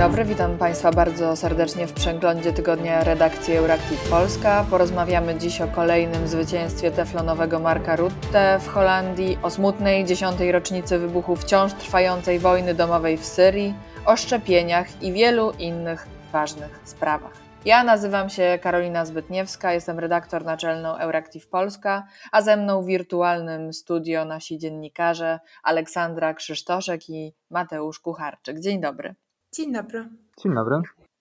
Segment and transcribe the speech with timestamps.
[0.00, 4.66] dobry, witam Państwa bardzo serdecznie w przeglądzie tygodnia redakcji Euractiv Polska.
[4.70, 11.36] Porozmawiamy dziś o kolejnym zwycięstwie teflonowego Marka Rutte w Holandii, o smutnej dziesiątej rocznicy wybuchu
[11.36, 13.74] wciąż trwającej wojny domowej w Syrii,
[14.06, 17.36] o szczepieniach i wielu innych ważnych sprawach.
[17.64, 23.72] Ja nazywam się Karolina Zbytniewska, jestem redaktor naczelną Euractiv Polska, a ze mną w wirtualnym
[23.72, 28.60] studio nasi dziennikarze Aleksandra Krzysztoszek i Mateusz Kucharczyk.
[28.60, 29.14] Dzień dobry.
[29.52, 30.08] Dzień dobry.
[30.42, 30.76] Dzień dobry.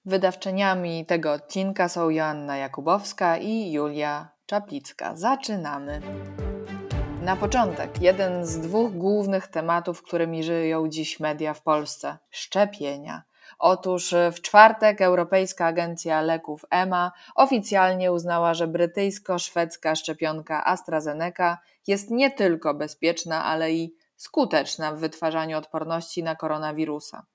[0.05, 5.15] Wydawczyniami tego odcinka są Joanna Jakubowska i Julia Czaplicka.
[5.15, 6.01] Zaczynamy.
[7.21, 13.23] Na początek, jeden z dwóch głównych tematów, którymi żyją dziś media w Polsce szczepienia.
[13.59, 22.31] Otóż w czwartek Europejska Agencja Leków EMA oficjalnie uznała, że brytyjsko-szwedzka szczepionka AstraZeneca jest nie
[22.31, 27.25] tylko bezpieczna, ale i skuteczna w wytwarzaniu odporności na koronawirusa.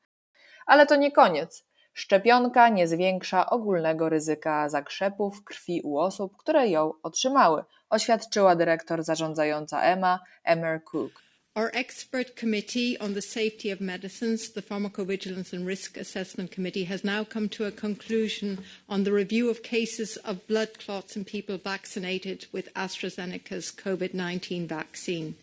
[0.67, 1.65] Ale to nie koniec.
[1.95, 9.83] Szczepionka nie zwiększa ogólnego ryzyka zakrzepów krwi u osób, które ją otrzymały, oświadczyła dyrektor zarządzająca
[9.83, 11.25] EMA, Emer Cook.
[11.57, 17.05] Our expert committee on the safety of medicines, the Pharmacovigilance and Risk Assessment Committee, has
[17.05, 21.57] now come to a conclusion on the review of cases of blood clots in people
[21.57, 25.37] vaccinated with AstraZeneca's COVID 19 vaccine.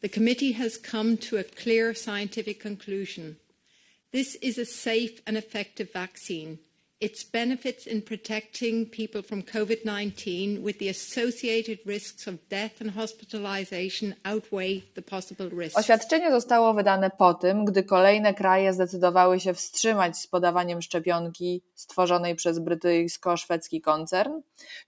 [0.00, 3.36] The committee has come to a clear scientific conclusion.
[4.14, 6.60] This is a safe and effective vaccine.
[7.00, 12.90] Its benefits in protecting people from COVID 19 with the associated risks of death and
[12.90, 15.78] hospitalization outweigh the possible risks.
[15.78, 22.34] Oświadczenie zostało wydane po tym, gdy kolejne kraje zdecydowały się wstrzymać z podawaniem szczepionki stworzonej
[22.34, 24.32] przez brytyjsko-szwedzki koncern,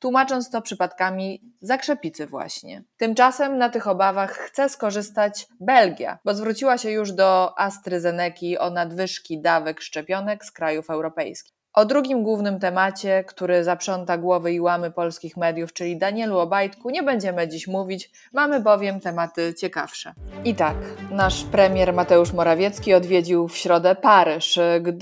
[0.00, 2.84] tłumacząc to przypadkami zakrzepicy właśnie.
[2.96, 9.40] Tymczasem na tych obawach chce skorzystać Belgia, bo zwróciła się już do AstraZeneki o nadwyżki
[9.40, 11.55] dawek szczepionek z krajów europejskich.
[11.76, 17.02] O drugim głównym temacie, który zaprząta głowy i łamy polskich mediów, czyli Danielu Obajtku, nie
[17.02, 20.14] będziemy dziś mówić, mamy bowiem tematy ciekawsze.
[20.44, 20.76] I tak,
[21.10, 24.58] nasz premier Mateusz Morawiecki odwiedził w środę Paryż,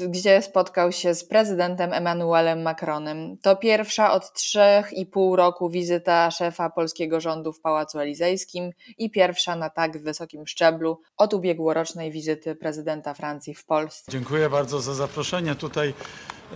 [0.08, 3.36] gdzie spotkał się z prezydentem Emmanuelem Macronem.
[3.42, 9.10] To pierwsza od trzech i pół roku wizyta szefa polskiego rządu w Pałacu Elizejskim i
[9.10, 14.12] pierwsza na tak wysokim szczeblu od ubiegłorocznej wizyty prezydenta Francji w Polsce.
[14.12, 15.94] Dziękuję bardzo za zaproszenie tutaj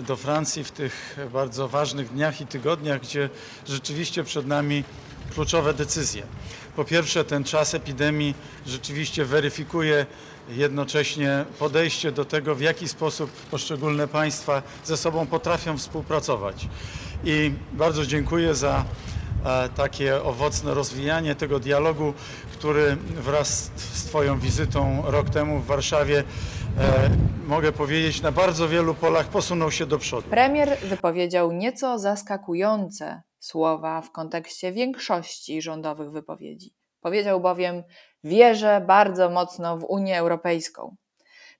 [0.06, 3.28] do Francji w tych bardzo ważnych dniach i tygodniach, gdzie
[3.68, 4.84] rzeczywiście przed nami
[5.34, 6.22] kluczowe decyzje.
[6.76, 8.34] Po pierwsze, ten czas epidemii
[8.66, 10.06] rzeczywiście weryfikuje
[10.48, 16.68] jednocześnie podejście do tego, w jaki sposób poszczególne państwa ze sobą potrafią współpracować.
[17.24, 18.84] I bardzo dziękuję za
[19.44, 22.14] e, takie owocne rozwijanie tego dialogu,
[22.52, 26.24] który wraz z Twoją wizytą rok temu w Warszawie
[27.46, 30.28] mogę powiedzieć, na bardzo wielu polach posunął się do przodu.
[30.30, 36.74] Premier wypowiedział nieco zaskakujące słowa w kontekście większości rządowych wypowiedzi.
[37.00, 37.82] Powiedział bowiem:
[38.24, 40.96] Wierzę bardzo mocno w Unię Europejską.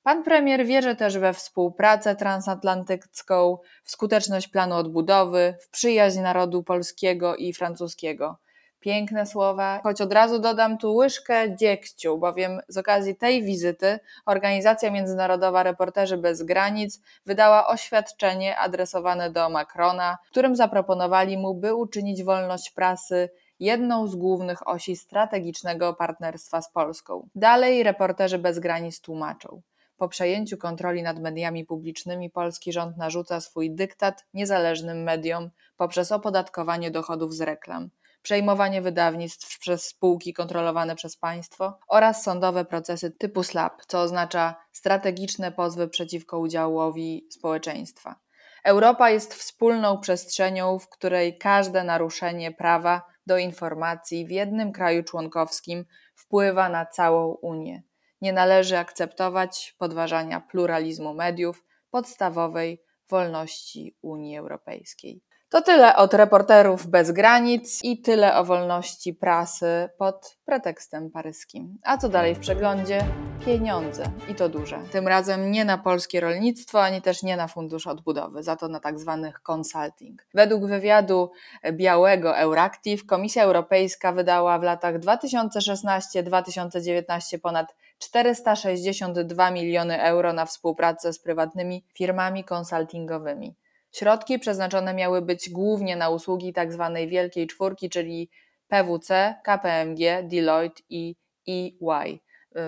[0.03, 7.37] Pan premier wierzy też we współpracę transatlantycką, w skuteczność planu odbudowy, w przyjaźń narodu polskiego
[7.37, 8.39] i francuskiego.
[8.81, 14.91] Piękne słowa, choć od razu dodam tu łyżkę dziegciu, bowiem z okazji tej wizyty Organizacja
[14.91, 22.25] Międzynarodowa Reporterzy Bez Granic wydała oświadczenie adresowane do Macrona, w którym zaproponowali mu, by uczynić
[22.25, 23.31] wolność prasy
[23.61, 27.29] jedną z głównych osi strategicznego partnerstwa z Polską.
[27.35, 29.63] Dalej Reporterzy Bez Granic tłumaczą.
[29.97, 36.91] Po przejęciu kontroli nad mediami publicznymi polski rząd narzuca swój dyktat niezależnym mediom poprzez opodatkowanie
[36.91, 37.91] dochodów z reklam
[38.23, 45.53] przejmowanie wydawnictw przez spółki kontrolowane przez państwo oraz sądowe procesy typu SLAP, co oznacza strategiczne
[45.53, 48.17] pozwy przeciwko udziałowi społeczeństwa.
[48.65, 55.85] Europa jest wspólną przestrzenią, w której każde naruszenie prawa do informacji w jednym kraju członkowskim
[56.15, 57.83] wpływa na całą Unię.
[58.21, 65.23] Nie należy akceptować podważania pluralizmu mediów, podstawowej wolności Unii Europejskiej.
[65.51, 71.79] To tyle od reporterów bez granic i tyle o wolności prasy pod pretekstem paryskim.
[71.83, 73.05] A co dalej w przeglądzie?
[73.47, 74.79] Pieniądze i to duże.
[74.93, 78.81] Tym razem nie na polskie rolnictwo, ani też nie na fundusz odbudowy, za to na
[78.81, 80.27] tak zwanych consulting.
[80.35, 81.31] Według wywiadu
[81.73, 91.19] białego Euractiv Komisja Europejska wydała w latach 2016-2019 ponad 462 miliony euro na współpracę z
[91.19, 93.55] prywatnymi firmami konsultingowymi.
[93.99, 96.91] Środki przeznaczone miały być głównie na usługi tzw.
[96.95, 98.31] Tak Wielkiej Czwórki, czyli
[98.69, 101.17] PwC, KPMG, Deloitte i
[101.49, 102.19] EY,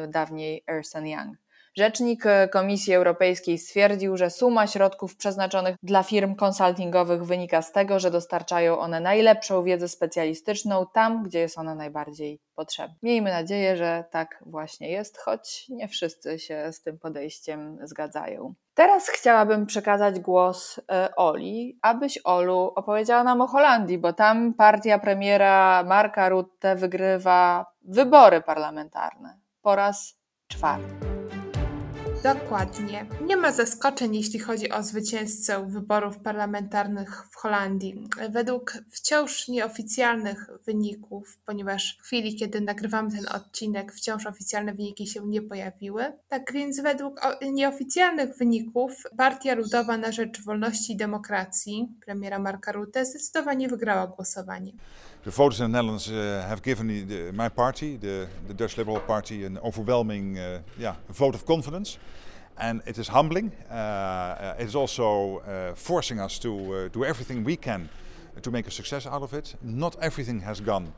[0.05, 1.37] y, dawniej Ernst Young.
[1.81, 7.99] Rzecznik e, Komisji Europejskiej stwierdził, że suma środków przeznaczonych dla firm konsultingowych wynika z tego,
[7.99, 12.95] że dostarczają one najlepszą wiedzę specjalistyczną tam, gdzie jest ona najbardziej potrzebna.
[13.03, 18.55] Miejmy nadzieję, że tak właśnie jest, choć nie wszyscy się z tym podejściem zgadzają.
[18.75, 24.99] Teraz chciałabym przekazać głos e, Oli, abyś Olu opowiedziała nam o Holandii, bo tam partia
[24.99, 30.15] premiera Marka Rutte wygrywa wybory parlamentarne po raz
[30.49, 31.20] czwarty.
[32.23, 33.07] Dokładnie.
[33.27, 38.09] Nie ma zaskoczeń, jeśli chodzi o zwycięzcę wyborów parlamentarnych w Holandii.
[38.31, 45.27] Według wciąż nieoficjalnych wyników, ponieważ w chwili, kiedy nagrywamy ten odcinek, wciąż oficjalne wyniki się
[45.27, 46.13] nie pojawiły.
[46.29, 47.21] Tak więc, według
[47.53, 54.73] nieoficjalnych wyników, Partia Ludowa na Rzecz Wolności i Demokracji premiera Marka Rutte zdecydowanie wygrała głosowanie.
[55.23, 58.79] The voters in the Netherlands uh, have given the, the, my party, the, the, Dutch
[58.79, 61.99] Liberal Party, an overwhelming uh, yeah, vote of confidence.
[62.57, 63.53] And it is humbling.
[63.71, 67.91] Uh, it is also forcing us to do everything we can
[68.41, 69.57] to make a success out of it.
[69.63, 70.91] Not everything has gone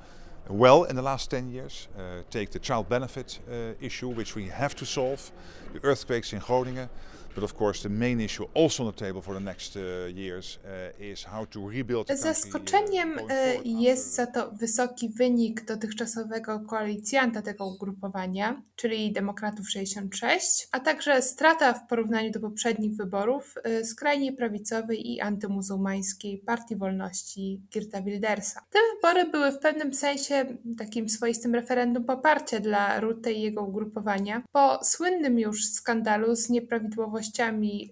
[0.49, 1.89] well in the last 10 years.
[2.31, 3.41] take the child benefit
[3.81, 5.33] issue, which we have to solve,
[5.73, 6.89] the earthquakes in Groningen.
[7.35, 9.79] But of course, the main issue also on the table for the next
[10.15, 10.59] years
[10.99, 13.31] is how to rebuild the country, Zaskoczeniem uh,
[13.65, 21.73] jest za to wysoki wynik dotychczasowego koalicjanta tego ugrupowania, czyli Demokratów 66, a także strata
[21.73, 28.61] w porównaniu do poprzednich wyborów skrajnie prawicowej i antymuzułmańskiej Partii Wolności Geerta Wildersa.
[28.71, 34.43] Te wybory były w pewnym sensie takim swoistym referendum poparcia dla Rutte i jego ugrupowania
[34.53, 37.22] po słynnym już skandalu z nieprawidłowością nieprawidłowościami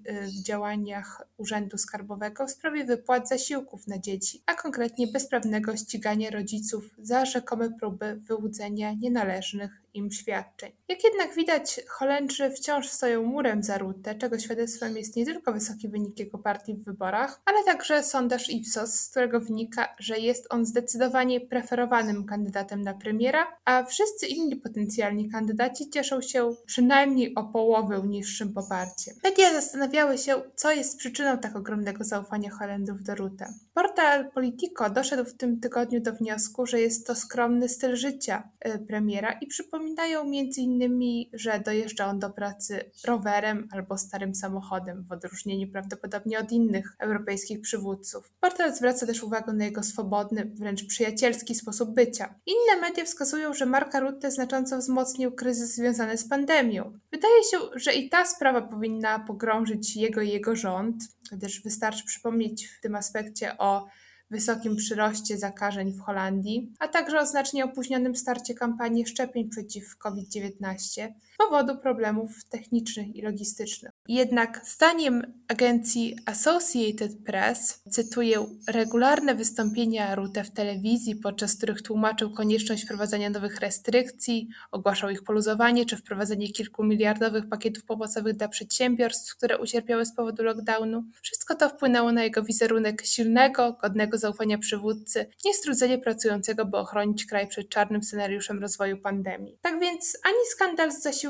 [0.08, 6.30] y, w działaniach Urzędu Skarbowego w sprawie wypłat zasiłków na dzieci, a konkretnie bezprawnego ścigania
[6.30, 10.72] rodziców za rzekome próby wyłudzenia nienależnych im świadczeń.
[10.88, 15.88] Jak jednak widać, Holendrzy wciąż stoją murem za Rutte, czego świadectwem jest nie tylko wysoki
[15.88, 20.64] wynik jego partii w wyborach, ale także sondaż Ipsos, z którego wynika, że jest on
[20.66, 28.02] zdecydowanie preferowanym kandydatem na premiera, a wszyscy inni potencjalni kandydaci cieszą się przynajmniej o połowę
[28.06, 29.14] niższym poparciem.
[29.24, 33.46] Media zastanawiały się, co jest przyczyną tak ogromnego zaufania Holendrów do Rutte.
[33.74, 38.78] Portal Politico doszedł w tym tygodniu do wniosku, że jest to skromny styl życia y,
[38.78, 45.12] premiera i przypomina Wspominają m.in., że dojeżdża on do pracy rowerem albo starym samochodem, w
[45.12, 48.32] odróżnieniu prawdopodobnie od innych europejskich przywódców.
[48.40, 52.34] Portal zwraca też uwagę na jego swobodny, wręcz przyjacielski sposób bycia.
[52.46, 56.98] Inne media wskazują, że Marka Rutte znacząco wzmocnił kryzys związany z pandemią.
[57.12, 60.96] Wydaje się, że i ta sprawa powinna pogrążyć jego i jego rząd,
[61.32, 63.86] gdyż wystarczy przypomnieć w tym aspekcie o
[64.30, 71.08] wysokim przyroście zakażeń w Holandii, a także o znacznie opóźnionym starcie kampanii szczepień przeciw COVID-19
[71.29, 73.92] z powodu problemów technicznych i logistycznych.
[74.08, 82.84] Jednak zdaniem agencji Associated Press, cytuję, regularne wystąpienia Rutte w telewizji, podczas których tłumaczył konieczność
[82.84, 89.58] wprowadzania nowych restrykcji, ogłaszał ich poluzowanie czy wprowadzenie kilku miliardowych pakietów pomocowych dla przedsiębiorstw, które
[89.58, 91.04] ucierpiały z powodu lockdownu.
[91.22, 97.48] Wszystko to wpłynęło na jego wizerunek silnego, godnego zaufania przywódcy, niestrudzenie pracującego, by ochronić kraj
[97.48, 99.58] przed czarnym scenariuszem rozwoju pandemii.
[99.62, 101.29] Tak więc ani skandal z zasiłkami,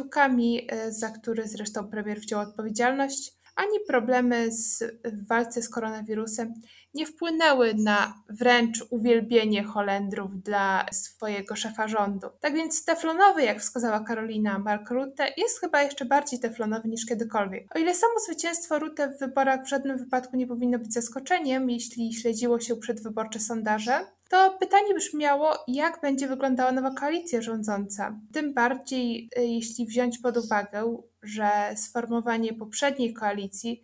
[0.68, 6.54] e, za który zresztą premier wziął odpowiedzialność, ani problemy z, w walce z koronawirusem
[6.94, 12.26] nie wpłynęły na wręcz uwielbienie Holendrów dla swojego szefa rządu.
[12.40, 17.76] Tak więc teflonowy, jak wskazała Karolina Mark Rutte, jest chyba jeszcze bardziej teflonowy niż kiedykolwiek.
[17.76, 22.14] O ile samo zwycięstwo Rutte w wyborach w żadnym wypadku nie powinno być zaskoczeniem, jeśli
[22.14, 28.20] śledziło się przedwyborcze sondaże, to pytanie brzmiało, jak będzie wyglądała nowa koalicja rządząca.
[28.32, 33.82] Tym bardziej, y, jeśli wziąć pod uwagę, że sformowanie poprzedniej koalicji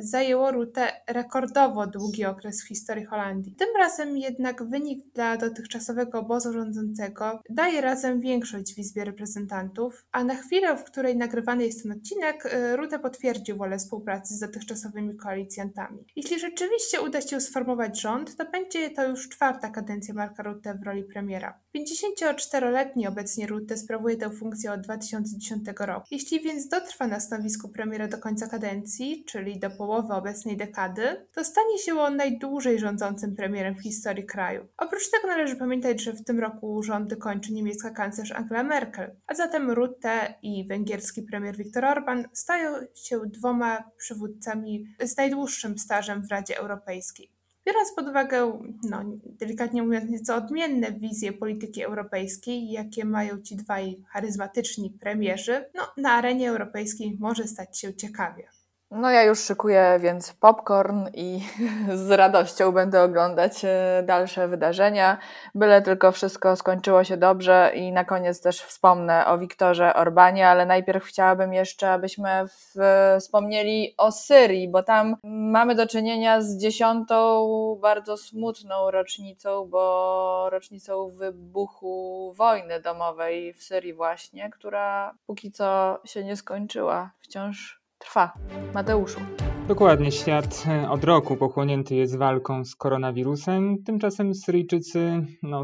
[0.00, 3.54] zajęło Rutę rekordowo długi okres w historii Holandii.
[3.54, 10.24] Tym razem jednak wynik dla dotychczasowego obozu rządzącego daje razem większość w Izbie Reprezentantów, a
[10.24, 15.16] na chwilę, w której nagrywany jest ten odcinek, y, Rutę potwierdził wolę współpracy z dotychczasowymi
[15.16, 16.04] koalicjantami.
[16.16, 20.82] Jeśli rzeczywiście uda się sformować rząd, to będzie to już czwarta kadencja Marka Rutte w
[20.82, 21.60] roli premiera.
[21.76, 26.06] 54-letni obecnie Rutte sprawuje tę funkcję od 2010 roku.
[26.10, 31.44] Jeśli więc dotrwa na stanowisku premiera do końca kadencji, czyli do połowy obecnej dekady, to
[31.44, 34.66] stanie się on najdłużej rządzącym premierem w historii kraju.
[34.78, 39.34] Oprócz tego należy pamiętać, że w tym roku rządy kończy niemiecka kanclerz Angela Merkel, a
[39.34, 46.30] zatem Rutte i węgierski premier Viktor Orban stają się dwoma przywódcami z najdłuższym stażem w
[46.30, 47.36] Radzie Europejskiej.
[47.66, 54.04] Biorąc pod uwagę, no, delikatnie mówiąc, nieco odmienne wizje polityki europejskiej, jakie mają ci dwaj
[54.08, 58.48] charyzmatyczni premierzy, no, na arenie europejskiej może stać się ciekawie.
[58.90, 61.40] No ja już szykuję więc popcorn i
[62.06, 65.18] z radością będę oglądać e, dalsze wydarzenia.
[65.54, 70.66] Byle tylko wszystko skończyło się dobrze i na koniec też wspomnę o Wiktorze Orbanie, ale
[70.66, 72.74] najpierw chciałabym jeszcze, abyśmy w,
[73.20, 77.46] wspomnieli o Syrii, bo tam mamy do czynienia z dziesiątą
[77.82, 86.24] bardzo smutną rocznicą, bo rocznicą wybuchu wojny domowej w Syrii właśnie, która póki co się
[86.24, 87.10] nie skończyła.
[87.20, 88.32] Wciąż trwa.
[88.74, 89.20] Mateuszu.
[89.68, 93.82] Dokładnie, świat e, od roku pochłonięty jest walką z koronawirusem.
[93.84, 95.62] Tymczasem Syryjczycy no,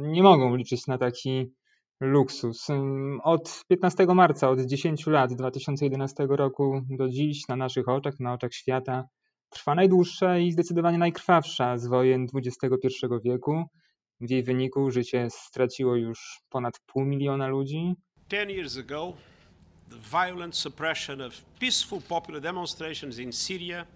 [0.00, 1.52] nie mogą liczyć na taki
[2.00, 2.66] luksus.
[3.22, 8.54] Od 15 marca, od 10 lat 2011 roku do dziś na naszych oczach, na oczach
[8.54, 9.04] świata
[9.50, 12.88] trwa najdłuższa i zdecydowanie najkrwawsza z wojen XXI
[13.24, 13.64] wieku.
[14.20, 17.94] W jej wyniku życie straciło już ponad pół miliona ludzi.
[18.28, 19.12] Ten years ago,
[19.88, 23.86] the violent suppression of peaceful popular demonstrations in Syria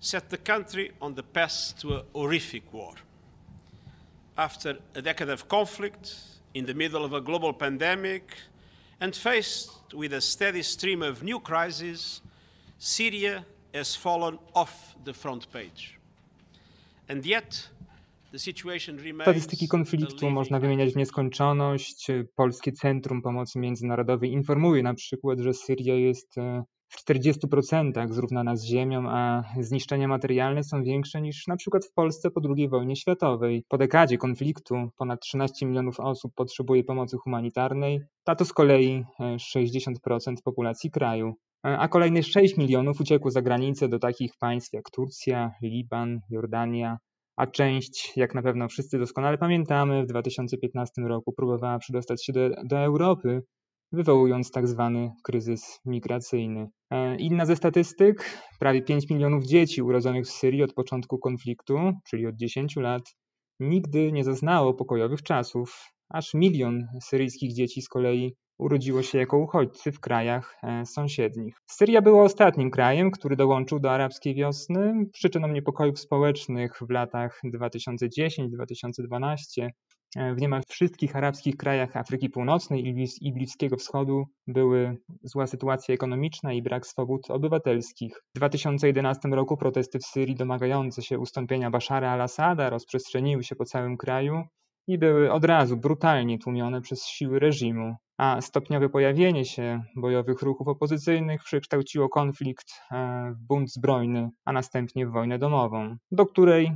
[0.00, 2.94] set the country on the path to a horrific war.
[4.36, 6.14] After a decade of conflict,
[6.54, 8.36] in the middle of a global pandemic,
[9.00, 12.22] and faced with a steady stream of new crises,
[12.78, 15.98] Syria has fallen off the front page.
[17.08, 17.68] And yet,
[19.22, 22.06] Statystyki konfliktu można wymieniać w nieskończoność.
[22.36, 28.64] Polskie Centrum Pomocy Międzynarodowej informuje na przykład, że Syria jest e, w 40% zrównana z
[28.64, 33.64] ziemią, a zniszczenia materialne są większe niż na przykład w Polsce po II wojnie światowej.
[33.68, 40.32] Po dekadzie konfliktu ponad 13 milionów osób potrzebuje pomocy humanitarnej, a to z kolei 60%
[40.32, 41.34] e, populacji kraju.
[41.66, 46.98] E, a kolejne 6 milionów uciekło za granicę do takich państw jak Turcja, Liban, Jordania,
[47.36, 52.48] a część, jak na pewno wszyscy doskonale pamiętamy, w 2015 roku próbowała przedostać się do,
[52.64, 53.42] do Europy,
[53.92, 56.68] wywołując tak zwany kryzys migracyjny.
[56.90, 62.26] E, inna ze statystyk, prawie 5 milionów dzieci urodzonych w Syrii od początku konfliktu, czyli
[62.26, 63.02] od 10 lat,
[63.60, 65.95] nigdy nie zaznało pokojowych czasów.
[66.08, 71.56] Aż milion syryjskich dzieci z kolei urodziło się jako uchodźcy w krajach e, sąsiednich.
[71.70, 74.94] Syria była ostatnim krajem, który dołączył do arabskiej wiosny.
[75.12, 79.68] Przyczyną niepokojów społecznych w latach 2010-2012
[80.16, 86.52] e, w niemal wszystkich arabskich krajach Afryki Północnej i Bliskiego Wschodu były zła sytuacja ekonomiczna
[86.52, 88.20] i brak swobód obywatelskich.
[88.34, 93.96] W 2011 roku protesty w Syrii domagające się ustąpienia Bashara al-Assada rozprzestrzeniły się po całym
[93.96, 94.42] kraju
[94.86, 100.68] i były od razu brutalnie tłumione przez siły reżimu a stopniowe pojawienie się bojowych ruchów
[100.68, 106.72] opozycyjnych przekształciło konflikt e, w bunt zbrojny, a następnie w wojnę domową, do której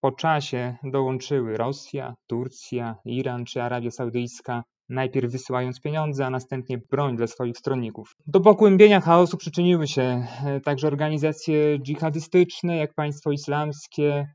[0.00, 7.16] po czasie dołączyły Rosja, Turcja, Iran czy Arabia Saudyjska, najpierw wysyłając pieniądze, a następnie broń
[7.16, 8.14] dla swoich stronników.
[8.26, 14.26] Do pogłębienia chaosu przyczyniły się e, także organizacje dżihadystyczne, jak państwo islamskie,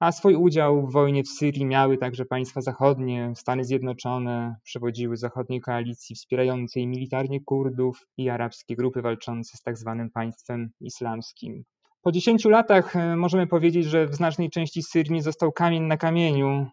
[0.00, 5.60] a swój udział w wojnie w Syrii miały także państwa zachodnie, Stany Zjednoczone, przewodziły zachodniej
[5.60, 9.94] koalicji wspierającej militarnie Kurdów i arabskie grupy walczące z tzw.
[9.98, 11.64] Tak państwem islamskim.
[12.02, 15.96] Po 10 latach e, możemy powiedzieć, że w znacznej części Syrii nie został kamień na
[15.96, 16.66] kamieniu,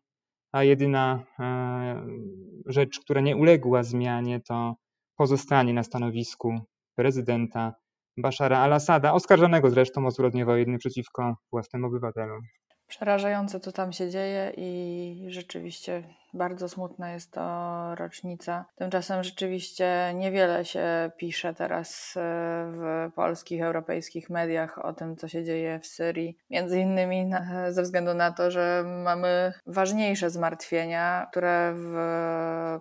[0.51, 2.07] a jedyna e,
[2.65, 4.75] rzecz, która nie uległa zmianie, to
[5.15, 6.59] pozostanie na stanowisku
[6.95, 7.73] prezydenta
[8.17, 12.41] Bashara al-Assada, oskarżonego zresztą o zbrodnie wojenne przeciwko własnym obywatelom.
[12.87, 16.03] Przerażające, co tam się dzieje, i rzeczywiście
[16.35, 18.65] bardzo smutna jest to rocznica.
[18.75, 22.21] Tymczasem rzeczywiście niewiele się pisze teraz e,
[22.71, 26.37] w polskich, europejskich mediach o tym, co się dzieje w Syrii.
[26.49, 31.95] Między innymi na, ze względu na to, że mamy ważniejsze zmartwienia, które w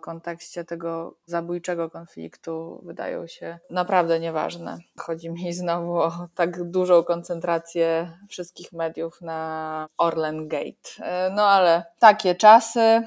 [0.01, 4.79] kontekście tego zabójczego konfliktu wydają się naprawdę nieważne.
[4.99, 10.91] Chodzi mi znowu o tak dużą koncentrację wszystkich mediów na Orlen Gate.
[11.01, 13.03] E, no ale takie czasy.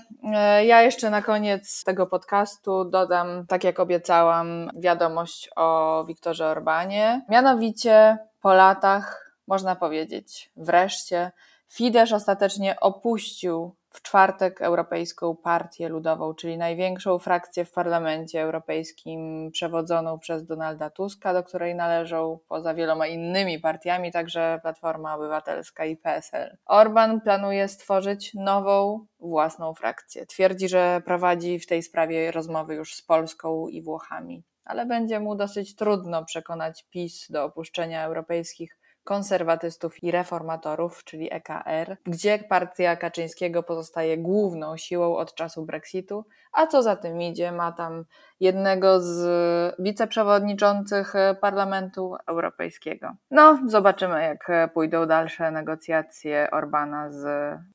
[0.65, 7.25] Ja jeszcze na koniec tego podcastu dodam, tak jak obiecałam, wiadomość o Wiktorze Orbanie.
[7.29, 11.31] Mianowicie po latach, można powiedzieć, wreszcie
[11.67, 20.19] Fidesz ostatecznie opuścił w czwartek Europejską Partię Ludową, czyli największą frakcję w Parlamencie Europejskim przewodzoną
[20.19, 26.57] przez Donalda Tuska, do której należą poza wieloma innymi partiami także Platforma Obywatelska i PSL.
[26.65, 30.25] Orban planuje stworzyć nową, własną frakcję.
[30.25, 35.35] Twierdzi, że prowadzi w tej sprawie rozmowy już z Polską i Włochami, ale będzie mu
[35.35, 43.63] dosyć trudno przekonać PiS do opuszczenia europejskich konserwatystów i reformatorów, czyli EKR, gdzie partia Kaczyńskiego
[43.63, 48.05] pozostaje główną siłą od czasu Brexitu, a co za tym idzie, ma tam
[48.39, 53.11] jednego z wiceprzewodniczących Parlamentu Europejskiego.
[53.31, 57.25] No, zobaczymy, jak pójdą dalsze negocjacje Orbana z,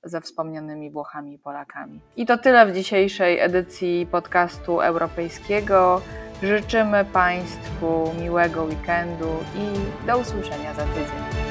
[0.05, 2.01] ze wspomnianymi Włochami i Polakami.
[2.17, 6.01] I to tyle w dzisiejszej edycji podcastu europejskiego.
[6.43, 11.42] Życzymy Państwu miłego weekendu i do usłyszenia za tydzień.